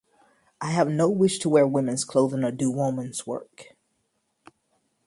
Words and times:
I 0.59 0.71
have 0.71 0.89
no 0.89 1.11
wish 1.11 1.37
to 1.37 1.49
wear 1.49 1.67
women's 1.67 2.05
clothing 2.05 2.43
or 2.43 2.49
do 2.51 2.71
woman's 2.71 3.27
work. 3.27 3.75